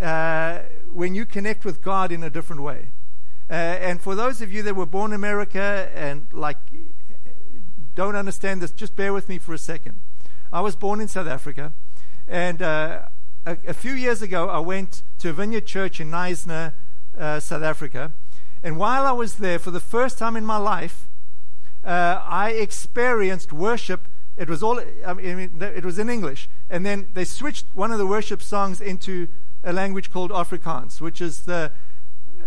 [0.00, 0.60] uh,
[0.92, 2.92] when you connect with God in a different way.
[3.50, 6.56] Uh, and for those of you that were born in America and like
[7.96, 10.00] don't understand this, just bear with me for a second.
[10.52, 11.72] I was born in South Africa,
[12.28, 13.02] and uh,
[13.44, 16.72] a, a, few years ago I went to a vineyard church in Knysna,
[17.18, 18.12] uh, South Africa.
[18.62, 21.08] And while I was there, for the first time in my life,
[21.84, 24.06] uh, I experienced worship.
[24.40, 26.48] It was all, I mean, it was in English.
[26.70, 29.28] And then they switched one of the worship songs into
[29.62, 31.72] a language called Afrikaans, which is the,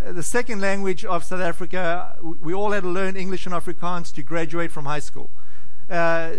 [0.04, 2.18] the second language of South Africa.
[2.22, 5.30] We all had to learn English and Afrikaans to graduate from high school.
[5.88, 6.32] Uh,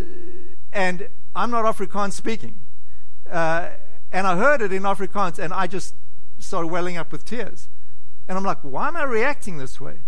[0.73, 2.59] and I'm not Afrikaans speaking.
[3.31, 3.69] Uh,
[4.11, 5.95] and I heard it in Afrikaans, and I just
[6.41, 7.69] started welling up with tears.
[8.27, 10.01] And I'm like, why am I reacting this way?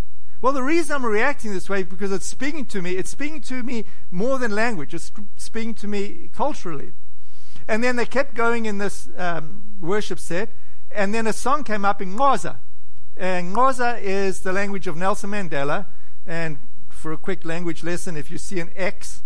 [0.46, 2.92] Well, the reason I'm reacting this way is because it's speaking to me.
[2.92, 4.94] It's speaking to me more than language.
[4.94, 6.92] It's speaking to me culturally.
[7.66, 10.50] And then they kept going in this um, worship set,
[10.92, 12.58] and then a song came up in Xhosa.
[13.16, 15.86] And Xhosa is the language of Nelson Mandela.
[16.24, 19.24] And for a quick language lesson, if you see an X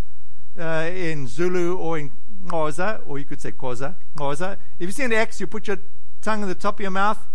[0.58, 2.12] uh, in Zulu or in
[2.46, 5.80] Xhosa, or you could say Xhosa, Xhosa, if you see an X, you put your
[6.22, 7.26] tongue in the top of your mouth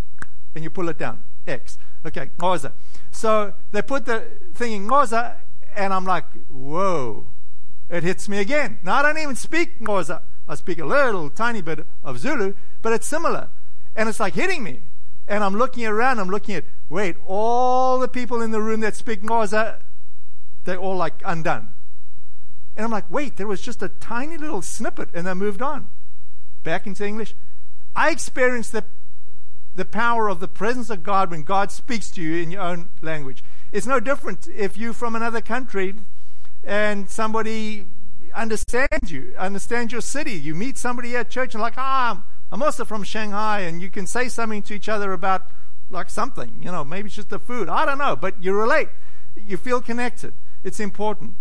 [0.56, 1.22] and you pull it down.
[1.46, 1.78] X.
[2.06, 2.72] Okay, Xhosa.
[3.12, 5.36] So they put the thing in Xhosa,
[5.76, 7.28] and I'm like, whoa.
[7.90, 8.80] It hits me again.
[8.84, 10.22] Now, I don't even speak Xhosa.
[10.48, 13.50] I speak a little tiny bit of Zulu, but it's similar.
[13.96, 14.82] And it's like hitting me.
[15.28, 18.96] And I'm looking around, I'm looking at, wait, all the people in the room that
[18.96, 19.80] speak Xhosa,
[20.66, 21.70] they're all like undone.
[22.76, 25.90] And I'm like, wait, there was just a tiny little snippet, and they moved on.
[26.64, 27.36] Back into English.
[27.96, 28.84] I experienced the,
[29.76, 32.90] the power of the presence of God when God speaks to you in your own
[33.02, 33.44] language.
[33.72, 35.96] It's no different if you're from another country
[36.64, 37.86] and somebody
[38.34, 40.34] understands you, understands your city.
[40.34, 44.08] You meet somebody at church and like, ah, I'm also from Shanghai, and you can
[44.08, 45.48] say something to each other about
[45.90, 47.70] like something, you know, maybe it's just the food.
[47.70, 48.90] I don't know, but you relate.
[49.36, 50.34] You feel connected.
[50.64, 51.36] It's important.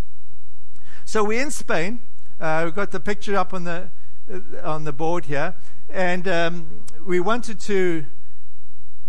[1.05, 2.01] So we're in Spain.
[2.41, 3.91] Uh, we've got the picture up on the
[4.31, 5.55] uh, on the board here,
[5.89, 8.07] and um, we wanted to.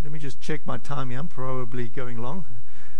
[0.05, 1.17] Let me just check my time here.
[1.17, 2.45] I'm probably going long.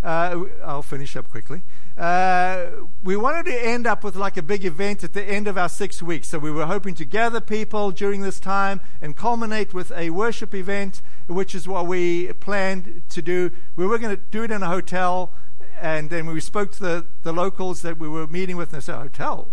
[0.01, 1.61] Uh, I'll finish up quickly.
[1.95, 2.65] Uh,
[3.03, 5.69] we wanted to end up with like a big event at the end of our
[5.69, 6.29] six weeks.
[6.29, 10.55] So we were hoping to gather people during this time and culminate with a worship
[10.55, 13.51] event, which is what we planned to do.
[13.75, 15.31] We were going to do it in a hotel,
[15.79, 18.83] and then we spoke to the, the locals that we were meeting with, and they
[18.83, 19.49] said, Hotel?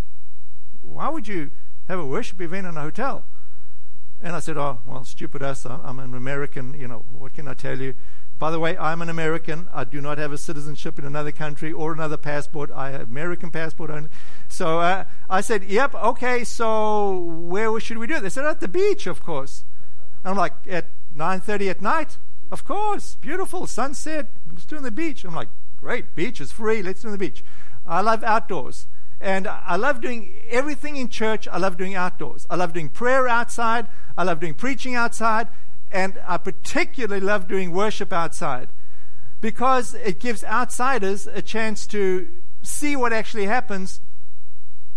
[0.81, 1.51] Why would you
[1.87, 3.25] have a worship event in a hotel?
[4.23, 5.65] And I said, Oh, well, stupid us.
[5.65, 6.73] I'm an American.
[6.79, 7.93] You know, what can I tell you?
[8.39, 9.67] By the way, I'm an American.
[9.73, 12.71] I do not have a citizenship in another country or another passport.
[12.71, 14.09] I have American passport only.
[14.47, 16.43] So uh, I said, "Yep, okay.
[16.43, 19.65] So where should we do it?" They said, "At the beach, of course."
[20.23, 22.17] And I'm like, "At 9:30 at night,
[22.51, 23.15] of course.
[23.15, 24.31] Beautiful sunset.
[24.49, 26.81] Let's do it on the beach." I'm like, "Great, beach is free.
[26.81, 27.43] Let's do it on the beach."
[27.85, 28.87] I love outdoors.
[29.21, 31.47] And I love doing everything in church.
[31.47, 32.45] I love doing outdoors.
[32.49, 33.87] I love doing prayer outside.
[34.17, 35.47] I love doing preaching outside.
[35.91, 38.69] And I particularly love doing worship outside
[39.39, 42.27] because it gives outsiders a chance to
[42.61, 44.01] see what actually happens,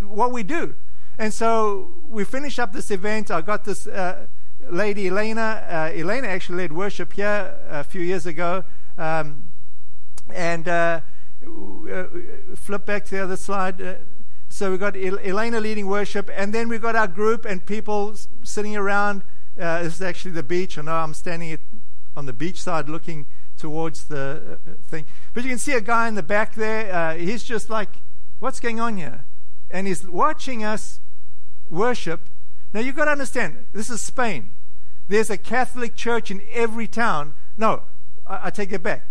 [0.01, 0.75] what we do.
[1.19, 3.31] And so we finish up this event.
[3.31, 4.27] I got this uh,
[4.71, 5.65] lady, Elena.
[5.69, 8.65] Uh, Elena actually led worship here a few years ago.
[8.97, 9.51] Um,
[10.33, 11.01] and uh,
[12.57, 13.81] flip back to the other slide.
[13.81, 13.95] Uh,
[14.49, 18.77] so we've got Elena leading worship, and then we've got our group and people sitting
[18.77, 19.23] around.
[19.59, 20.79] Uh, this is actually the beach.
[20.79, 21.59] I know I'm standing
[22.17, 23.27] on the beach side looking
[23.59, 25.07] towards the thing.
[25.33, 27.17] But you can see a guy in the back there.
[27.17, 27.91] he's just like,
[28.39, 29.25] what's going on here?
[29.71, 31.01] And he's watching us
[31.71, 32.29] worship.
[32.73, 34.51] Now you've got to understand, this is Spain.
[35.09, 37.35] There's a Catholic church in every town.
[37.57, 37.85] No,
[38.27, 39.09] I, I take it back.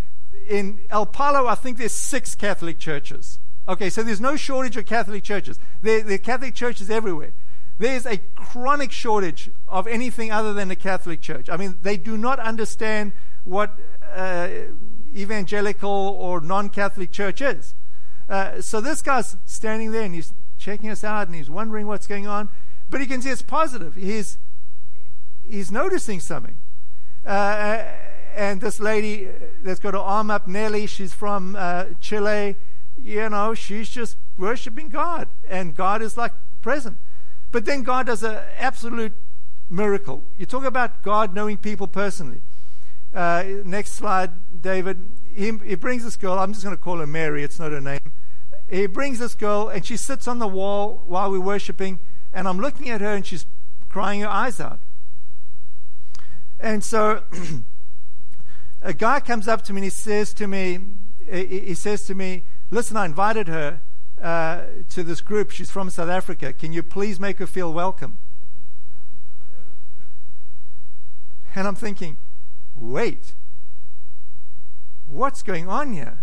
[0.47, 3.39] In El Palo, I think there's six Catholic churches.
[3.67, 5.59] Okay, so there's no shortage of Catholic churches.
[5.81, 7.33] There, there are Catholic churches everywhere.
[7.77, 11.49] There's a chronic shortage of anything other than the Catholic Church.
[11.49, 13.11] I mean, they do not understand
[13.43, 13.77] what
[14.13, 14.49] uh,
[15.13, 17.75] evangelical or non Catholic church is.
[18.29, 22.07] Uh, so this guy's standing there and he's checking us out and he's wondering what's
[22.07, 22.49] going on.
[22.89, 23.95] But he can see it's positive.
[23.95, 24.37] He's,
[25.43, 26.57] he's noticing something.
[27.25, 27.83] Uh,
[28.35, 29.29] and this lady
[29.63, 32.55] that's got her arm up, Nelly, she's from uh, Chile.
[32.97, 35.27] You know, she's just worshiping God.
[35.47, 36.97] And God is like present.
[37.51, 39.13] But then God does an absolute
[39.69, 40.23] miracle.
[40.37, 42.41] You talk about God knowing people personally.
[43.13, 44.99] Uh, next slide, David.
[45.33, 46.37] He, he brings this girl.
[46.37, 47.43] I'm just going to call her Mary.
[47.43, 47.99] It's not her name
[48.69, 51.99] he brings this girl and she sits on the wall while we're worshiping,
[52.33, 53.45] and I'm looking at her and she's
[53.89, 54.79] crying her eyes out.
[56.59, 57.23] And so
[58.85, 60.79] a guy comes up to me and he says to me,
[61.29, 63.81] he says to me, listen, I invited her
[64.21, 65.49] uh, to this group.
[65.49, 66.53] She's from South Africa.
[66.53, 68.19] Can you please make her feel welcome?
[71.55, 72.17] And I'm thinking,
[72.75, 73.33] wait,
[75.07, 76.19] what's going on here?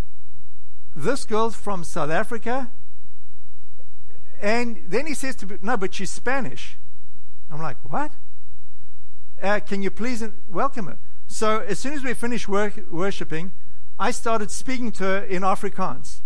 [0.94, 2.70] this girl's from South Africa.
[4.42, 6.77] And then he says to me, no, but she's Spanish.
[7.51, 8.12] I'm like, what?
[9.40, 10.98] Uh, can you please welcome her?
[11.33, 13.53] So as soon as we finished worshiping,
[13.99, 16.21] I started speaking to her in Afrikaans.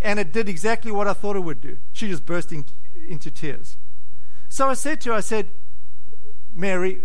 [0.00, 1.78] And it did exactly what I thought it would do.
[1.92, 2.64] She just burst in,
[3.08, 3.76] into tears.
[4.48, 5.48] So I said to her, I said,
[6.54, 7.02] Mary,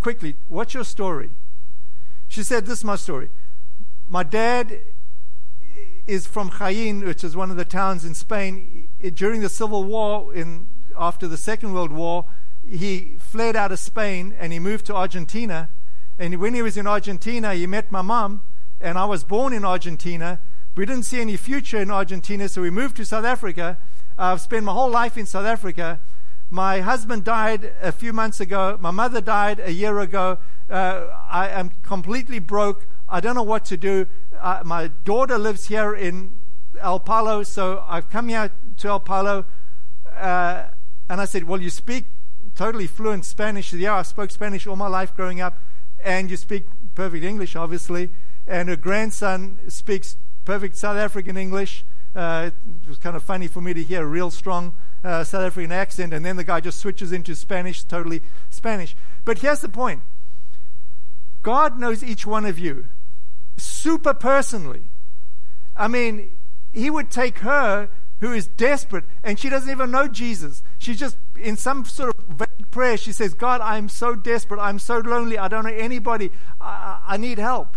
[0.00, 1.30] quickly, what's your story?
[2.28, 3.30] She said, This is my story.
[4.06, 4.78] My dad
[6.06, 8.88] is from Jaén, which is one of the towns in Spain.
[9.14, 12.26] During the Civil War, in, after the Second World War,
[12.68, 15.70] he fled out of Spain and he moved to Argentina.
[16.20, 18.42] And when he was in Argentina, he met my mom,
[18.80, 20.40] and I was born in Argentina.
[20.76, 23.78] We didn't see any future in Argentina, so we moved to South Africa.
[24.18, 25.98] I've spent my whole life in South Africa.
[26.50, 28.76] My husband died a few months ago.
[28.80, 30.38] My mother died a year ago.
[30.68, 32.86] Uh, I am completely broke.
[33.08, 34.06] I don't know what to do
[34.40, 36.32] uh, my daughter lives here in
[36.80, 39.44] El Palo, so I've come here to El Palo.
[40.16, 40.64] Uh,
[41.08, 42.06] and I said, Well, you speak
[42.54, 43.72] totally fluent Spanish.
[43.72, 45.58] Yeah, I spoke Spanish all my life growing up.
[46.04, 48.10] And you speak perfect English, obviously.
[48.46, 51.84] And her grandson speaks perfect South African English.
[52.14, 52.50] Uh,
[52.82, 55.72] it was kind of funny for me to hear a real strong uh, South African
[55.72, 58.96] accent, and then the guy just switches into Spanish, totally Spanish.
[59.24, 60.02] But here's the point
[61.42, 62.86] God knows each one of you
[63.56, 64.88] super personally.
[65.76, 66.36] I mean,
[66.72, 67.88] he would take her
[68.20, 70.62] who is desperate and she doesn't even know Jesus.
[70.78, 72.96] She's just in some sort of vague prayer.
[72.96, 74.60] She says, God, I'm so desperate.
[74.60, 75.38] I'm so lonely.
[75.38, 76.30] I don't know anybody.
[76.60, 77.76] I, I need help.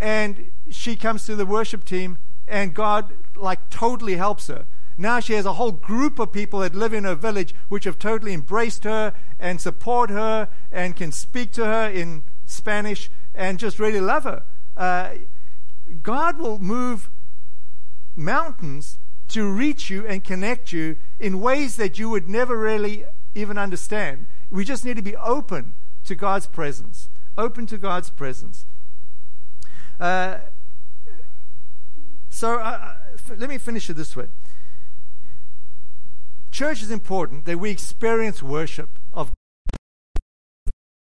[0.00, 4.66] And she comes to the worship team and God like totally helps her.
[4.96, 7.98] Now she has a whole group of people that live in her village which have
[7.98, 13.78] totally embraced her and support her and can speak to her in Spanish and just
[13.78, 14.44] really love her.
[14.76, 15.14] Uh,
[16.02, 17.10] God will move
[18.16, 18.98] mountains
[19.28, 23.04] to reach you and connect you in ways that you would never really
[23.34, 24.26] even understand.
[24.50, 27.08] We just need to be open to God's presence.
[27.36, 28.66] Open to God's presence.
[29.98, 30.38] Uh,
[32.30, 34.26] so uh, f- let me finish it this way.
[36.50, 39.32] Church is important that we experience worship of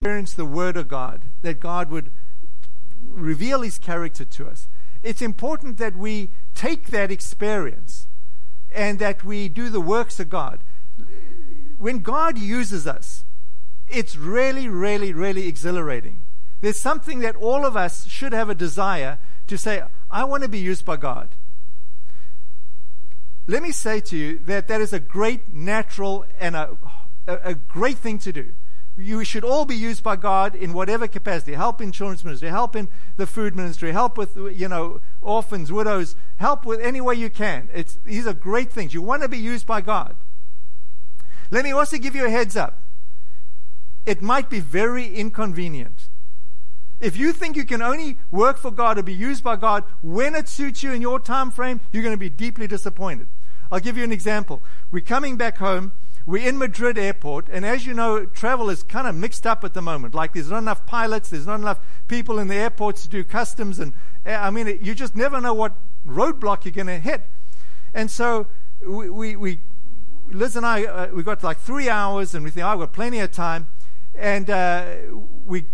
[0.00, 2.10] experience the Word of God, that God would
[3.02, 4.66] reveal His character to us.
[5.02, 8.06] It's important that we take that experience
[8.74, 10.60] and that we do the works of God.
[11.78, 13.24] When God uses us,
[13.88, 16.22] it's really, really, really exhilarating.
[16.60, 20.48] There's something that all of us should have a desire to say, I want to
[20.48, 21.30] be used by God.
[23.46, 26.76] Let me say to you that that is a great natural and a,
[27.26, 28.52] a, a great thing to do
[29.00, 31.54] you should all be used by God in whatever capacity.
[31.54, 36.16] Help in children's ministry, help in the food ministry, help with, you know, orphans, widows,
[36.36, 37.68] help with any way you can.
[37.72, 38.94] It's, these are great things.
[38.94, 40.16] You want to be used by God.
[41.50, 42.82] Let me also give you a heads up.
[44.06, 46.08] It might be very inconvenient.
[47.00, 50.34] If you think you can only work for God or be used by God when
[50.34, 53.26] it suits you in your time frame, you're going to be deeply disappointed.
[53.72, 54.62] I'll give you an example.
[54.90, 55.92] We're coming back home.
[56.26, 59.74] We're in Madrid airport, and as you know, travel is kind of mixed up at
[59.74, 60.14] the moment.
[60.14, 63.78] Like there's not enough pilots, there's not enough people in the airports to do customs,
[63.78, 63.94] and
[64.26, 65.74] eh, I mean, you just never know what
[66.06, 67.22] roadblock you're going to hit.
[67.94, 68.46] And so
[68.86, 69.60] we, we, we
[70.28, 72.92] Liz and I, uh, we got like three hours, and we think, oh, we've got
[72.92, 73.68] plenty of time.
[74.14, 74.86] And uh,
[75.44, 75.66] we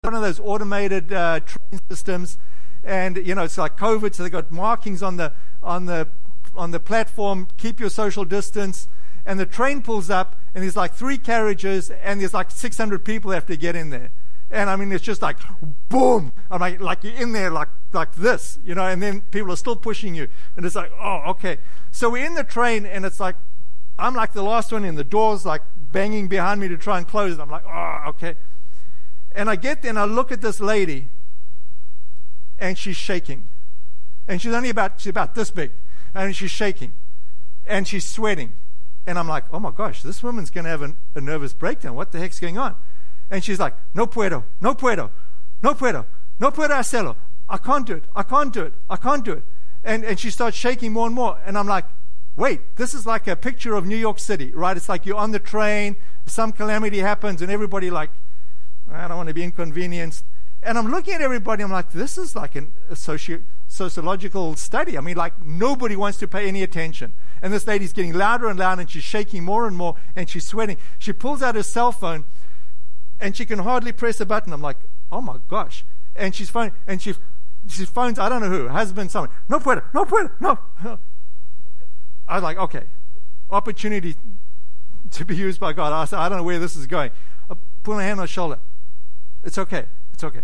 [0.00, 2.38] one of those automated uh, train systems,
[2.82, 5.32] and you know it's like COVID, so they've got markings on the
[5.62, 6.08] on the
[6.56, 7.48] on the platform.
[7.56, 8.88] Keep your social distance.
[9.26, 13.30] And the train pulls up, and there's like three carriages, and there's like 600 people
[13.30, 14.10] have to get in there.
[14.50, 15.38] And I mean, it's just like
[15.88, 16.32] boom.
[16.50, 18.86] I'm like, like you're in there like like this, you know.
[18.86, 21.56] And then people are still pushing you, and it's like, oh, okay.
[21.90, 23.36] So we're in the train, and it's like
[23.98, 24.96] I'm like the last one in.
[24.96, 27.40] The doors like banging behind me to try and close it.
[27.40, 28.34] I'm like, oh, okay.
[29.34, 31.08] And I get there and I look at this lady,
[32.58, 33.48] and she's shaking.
[34.26, 35.72] And she's only about, she's about this big.
[36.14, 36.92] And she's shaking.
[37.66, 38.52] And she's sweating.
[39.06, 41.94] And I'm like, oh my gosh, this woman's going to have a, a nervous breakdown.
[41.94, 42.76] What the heck's going on?
[43.30, 45.10] And she's like, no puedo, no puedo,
[45.62, 46.06] no puedo,
[46.38, 47.16] no puedo hacerlo.
[47.48, 48.04] I can't do it.
[48.14, 48.74] I can't do it.
[48.88, 49.44] I can't do it.
[49.82, 51.38] And, and she starts shaking more and more.
[51.44, 51.84] And I'm like,
[52.36, 54.76] wait, this is like a picture of New York City, right?
[54.76, 55.96] It's like you're on the train,
[56.26, 58.10] some calamity happens, and everybody like
[58.90, 60.24] I don't want to be inconvenienced.
[60.62, 63.42] And I'm looking at everybody, I'm like, this is like an, a socio-
[63.74, 64.96] sociological study.
[64.96, 67.12] I mean, like, nobody wants to pay any attention.
[67.42, 70.46] And this lady's getting louder and louder, and she's shaking more and more, and she's
[70.46, 70.76] sweating.
[70.98, 72.24] She pulls out her cell phone,
[73.20, 74.52] and she can hardly press a button.
[74.52, 74.78] I'm like,
[75.10, 75.84] oh my gosh.
[76.14, 77.14] And she's phone, and she,
[77.68, 79.30] she phones, I don't know who, husband, someone.
[79.48, 80.58] No puedo, no puedo, no.
[82.28, 82.84] I was like, okay,
[83.50, 84.14] opportunity
[85.10, 85.92] to be used by God.
[85.92, 87.10] I said, I don't know where this is going.
[87.50, 88.58] I put my hand on her shoulder.
[89.42, 89.86] It's okay.
[90.12, 90.42] It's okay.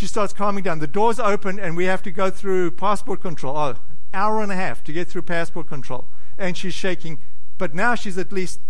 [0.00, 0.78] She starts calming down.
[0.78, 3.54] The doors open, and we have to go through passport control.
[3.54, 3.74] Oh,
[4.14, 6.08] hour and a half to get through passport control.
[6.38, 7.18] And she's shaking,
[7.58, 8.60] but now she's at least,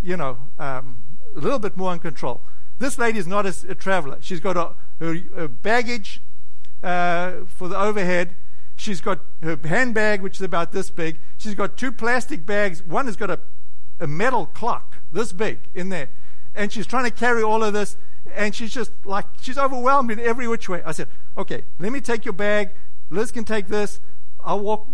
[0.00, 1.02] you know, um,
[1.36, 2.40] a little bit more in control.
[2.78, 4.16] This lady is not a, a traveler.
[4.22, 4.70] She's got a,
[5.06, 6.22] a, a baggage
[6.82, 8.34] uh, for the overhead.
[8.76, 11.18] She's got her handbag, which is about this big.
[11.36, 12.82] She's got two plastic bags.
[12.82, 13.40] One has got a,
[14.00, 16.08] a metal clock this big in there
[16.54, 17.96] and she's trying to carry all of this,
[18.34, 20.82] and she's just like, she's overwhelmed in every which way.
[20.84, 22.70] I said, okay, let me take your bag.
[23.10, 24.00] Liz can take this.
[24.44, 24.88] I'll walk.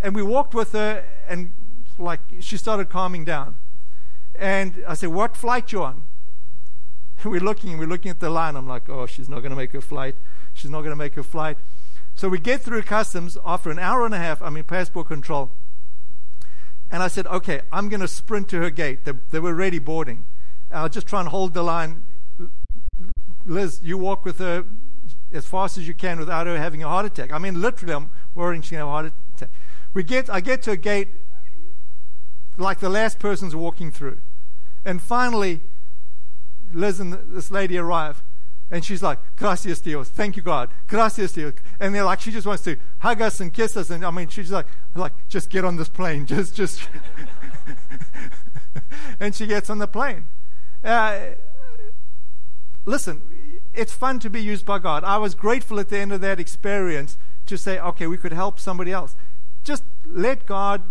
[0.00, 1.52] And we walked with her, and
[1.98, 3.56] like, she started calming down.
[4.34, 6.02] And I said, what flight you on?
[7.24, 8.56] we're looking, we're looking at the line.
[8.56, 10.16] I'm like, oh, she's not going to make her flight.
[10.54, 11.58] She's not going to make her flight.
[12.14, 14.42] So we get through customs after an hour and a half.
[14.42, 15.50] I mean, passport control.
[16.90, 19.04] And I said, okay, I'm going to sprint to her gate.
[19.04, 20.26] They, they were ready boarding.
[20.70, 22.04] I'll just try and hold the line.
[23.44, 24.64] Liz, you walk with her
[25.32, 27.32] as fast as you can without her having a heart attack.
[27.32, 29.50] I mean, literally, I'm worrying she's going to have a heart attack.
[29.94, 31.08] We get, I get to a gate
[32.56, 34.18] like the last person's walking through.
[34.84, 35.60] And finally,
[36.72, 38.22] Liz and this lady arrive.
[38.70, 41.52] And she's like, gracias Dios, thank you God, gracias Dios.
[41.78, 43.90] And they're like, she just wants to hug us and kiss us.
[43.90, 46.88] And I mean, she's like, like, just get on this plane, just, just.
[49.20, 50.26] and she gets on the plane.
[50.82, 51.20] Uh,
[52.86, 53.20] listen,
[53.74, 55.04] it's fun to be used by God.
[55.04, 57.16] I was grateful at the end of that experience
[57.46, 59.16] to say, okay, we could help somebody else.
[59.64, 60.82] Just let God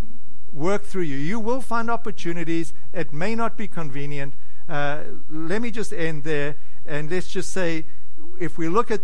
[0.52, 1.18] work through you.
[1.18, 2.74] You will find opportunities.
[2.94, 4.34] It may not be convenient.
[4.68, 6.56] Uh, let me just end there
[6.86, 7.86] and let's just say
[8.40, 9.02] if we look at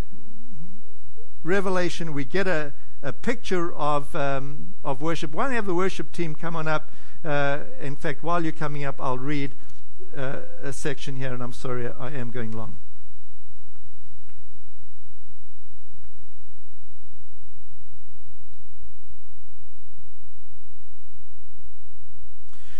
[1.44, 5.34] Revelation, we get a, a picture of, um, of worship.
[5.34, 6.92] Why don't you have the worship team come on up?
[7.24, 9.56] Uh, in fact, while you're coming up, I'll read
[10.16, 12.78] uh, a section here, and I'm sorry I am going long.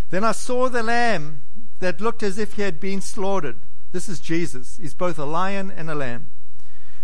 [0.10, 1.42] Then I saw the lamb
[1.80, 3.58] that looked as if he had been slaughtered.
[3.92, 4.78] This is Jesus.
[4.78, 6.30] He's both a lion and a lamb.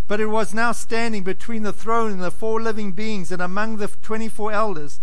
[0.08, 3.78] But it was now standing between the throne and the four living beings and among
[3.78, 5.00] the twenty four elders.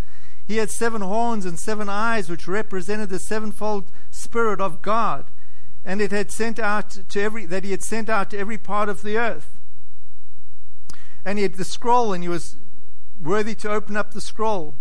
[0.47, 5.27] He had seven horns and seven eyes, which represented the sevenfold Spirit of God,
[5.85, 8.89] and it had sent out to every that he had sent out to every part
[8.89, 9.59] of the earth.
[11.25, 12.57] And he had the scroll, and he was
[13.21, 14.75] worthy to open up the scroll.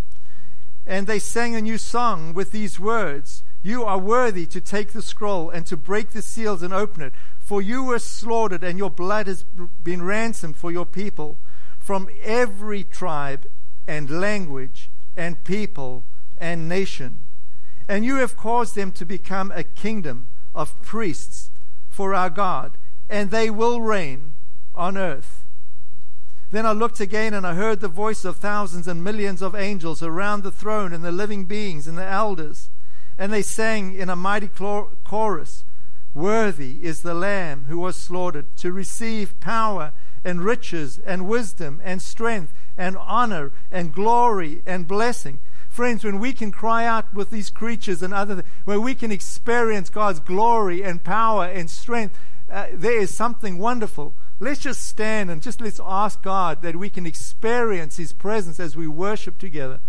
[0.89, 5.03] And they sang a new song with these words You are worthy to take the
[5.03, 8.89] scroll and to break the seals and open it, for you were slaughtered, and your
[8.89, 9.43] blood has
[9.83, 11.37] been ransomed for your people
[11.77, 13.45] from every tribe
[13.87, 16.05] and language and people
[16.39, 17.19] and nation.
[17.87, 21.51] And you have caused them to become a kingdom of priests
[21.87, 22.77] for our God,
[23.07, 24.33] and they will reign
[24.73, 25.38] on earth.
[26.51, 30.01] Then I looked again and I heard the voice of thousands and millions of angels
[30.01, 32.69] around the throne and the living beings and the elders.
[33.17, 34.49] And they sang in a mighty
[35.03, 35.63] chorus
[36.13, 39.91] Worthy is the Lamb who was slaughtered to receive power
[40.23, 45.39] and riches and wisdom and strength and honor and glory and blessing.
[45.69, 49.89] Friends, when we can cry out with these creatures and other, where we can experience
[49.89, 52.17] God's glory and power and strength,
[52.51, 54.15] uh, there is something wonderful.
[54.41, 58.77] Let's just stand and just let's ask God that we can experience His presence as
[58.77, 59.79] we worship together.